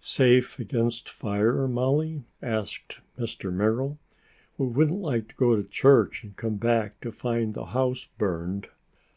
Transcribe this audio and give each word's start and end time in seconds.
"Safe 0.00 0.60
against 0.60 1.08
fire, 1.08 1.66
Molly?" 1.66 2.22
asked 2.40 3.00
Mr. 3.18 3.52
Merrill. 3.52 3.98
"We 4.56 4.68
wouldn't 4.68 5.00
like 5.00 5.30
to 5.30 5.34
go 5.34 5.56
to 5.56 5.64
church 5.68 6.22
and 6.22 6.36
come 6.36 6.60
home 6.60 6.92
to 7.02 7.10
find 7.10 7.54
the 7.54 7.64
house 7.64 8.06
burned." 8.16 8.68